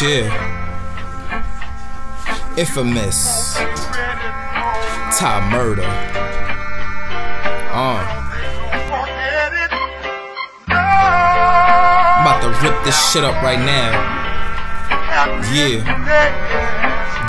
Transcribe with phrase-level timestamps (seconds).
[0.00, 0.32] Chill.
[2.56, 3.56] Infamous.
[5.18, 5.84] Ty Murda.
[7.72, 8.16] Uh.
[12.20, 13.90] I'm about to rip this shit up right now.
[15.52, 15.84] Yeah.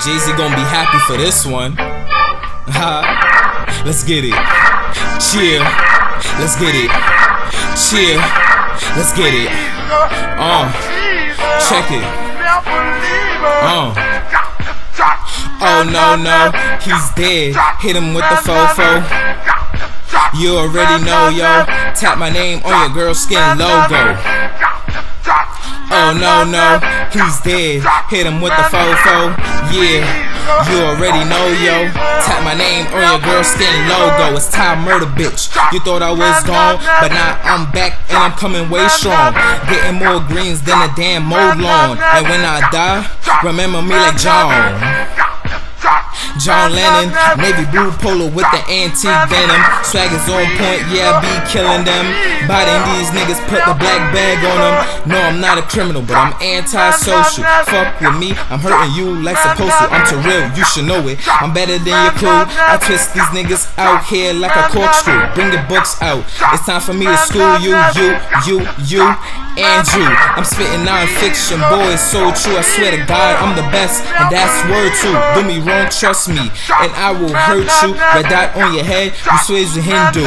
[0.02, 1.76] Jay Z gonna be happy for this one.
[3.84, 4.71] Let's get it.
[5.20, 5.62] Chill.
[6.38, 6.90] Let's get it.
[7.76, 8.20] Chill.
[8.96, 9.50] Let's get it.
[10.38, 10.72] Uh.
[11.68, 12.04] Check it.
[13.62, 13.94] Uh.
[15.64, 16.50] Oh no no,
[16.82, 17.54] he's dead.
[17.78, 18.98] Hit him with the fofo.
[20.34, 21.64] You already know, yo.
[21.94, 24.18] Tap my name on your girl skin logo.
[25.94, 26.80] Oh no no,
[27.12, 27.86] he's dead.
[28.10, 29.36] Hit him with the fofo.
[29.70, 30.02] Yeah,
[30.70, 31.90] you already know, yo.
[32.22, 34.36] Tap my name on your girl skin logo.
[34.36, 35.52] It's Ty Murda, bitch.
[35.72, 39.34] You thought I was gone, but now I'm back and I'm coming way strong.
[39.68, 41.98] Getting more greens than a damn mowed lawn.
[41.98, 43.06] And when I die,
[43.44, 45.41] remember me like John.
[46.38, 49.62] John Lennon, navy blue polo with the antique denim.
[49.84, 52.04] Swag is on point, yeah, I be killing them.
[52.50, 54.74] Biting these niggas, put the black bag on them.
[55.08, 57.44] No, I'm not a criminal, but I'm antisocial.
[57.66, 59.86] Fuck with me, I'm hurting you like supposed to.
[59.90, 61.18] I'm too real, you should know it.
[61.40, 62.28] I'm better than your crew.
[62.30, 65.32] I twist these niggas out here like a corkscrew.
[65.34, 66.24] Bring your books out.
[66.52, 68.08] It's time for me to school you, you,
[68.46, 68.56] you,
[68.88, 69.04] you,
[69.56, 70.06] and you.
[70.36, 72.56] I'm spitting non-fiction, boy, it's so true.
[72.56, 75.14] I swear to God, I'm the best, and that's word too.
[75.34, 77.94] Do me wrong, trust me, and I will hurt you.
[77.96, 80.24] Red dot on your head, you swear you're Hindu.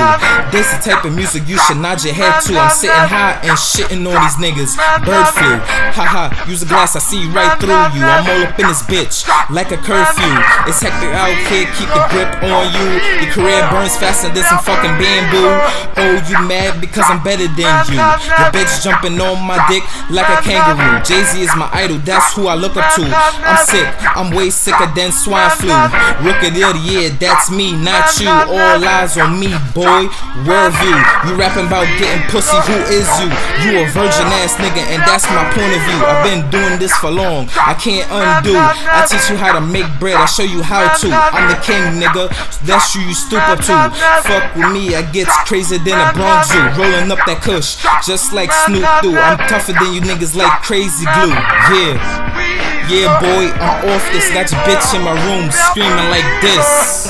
[0.51, 2.57] This the type of music you should nod your head to.
[2.57, 4.73] I'm sitting high and shitting on these niggas.
[5.05, 5.59] Bird flu,
[5.93, 6.33] haha.
[6.49, 8.03] Use a glass, I see right through you.
[8.03, 10.33] I'm all up in this bitch, like a curfew.
[10.65, 12.89] It's hectic out here, keep the grip on you.
[13.21, 15.51] Your career burns faster than some fucking bamboo.
[15.99, 17.99] Oh, you mad because I'm better than you?
[17.99, 21.03] Your bitch jumping on my dick like a kangaroo.
[21.03, 23.03] Jay Z is my idol, that's who I look up to.
[23.05, 25.74] I'm sick, I'm way sicker than swine flu.
[26.23, 28.29] Rookie of the year, that's me, not you.
[28.29, 30.07] All eyes on me, boy.
[30.47, 30.99] Word view.
[31.27, 33.29] You rapping about getting pussy, who is you?
[33.63, 35.99] You a virgin ass nigga, and that's my point of view.
[36.01, 38.55] I've been doing this for long, I can't undo.
[38.55, 41.07] I teach you how to make bread, I show you how to.
[41.11, 42.29] I'm the king, nigga.
[42.65, 43.75] That's you stoop up to.
[44.23, 46.59] Fuck with me, I get crazier than a Bronx Zoo.
[46.79, 49.17] Rolling up that kush, just like Snoop do.
[49.17, 51.35] I'm tougher than you niggas like crazy glue.
[51.73, 52.64] Yeah.
[52.87, 54.29] Yeah, boy, I'm off this.
[54.29, 57.09] Your bitch in my room screaming like this.